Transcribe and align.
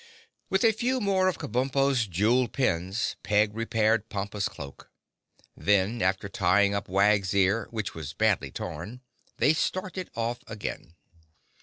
With 0.49 0.63
a 0.63 0.71
few 0.71 0.99
more 0.99 1.27
of 1.27 1.37
Kabumpo's 1.37 2.07
jeweled 2.07 2.53
pins 2.53 3.17
Peg 3.21 3.53
repaired 3.55 4.09
Pompa's 4.09 4.49
cloak. 4.49 4.89
Then, 5.55 6.01
after 6.01 6.27
tying 6.27 6.73
up 6.73 6.89
Wag's 6.89 7.35
ear, 7.35 7.67
which 7.69 7.93
was 7.93 8.13
badly 8.13 8.49
torn, 8.49 9.01
they 9.37 9.53
started 9.53 10.09
off 10.15 10.39
again. 10.47 10.95